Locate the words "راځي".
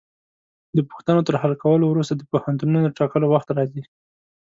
3.57-3.83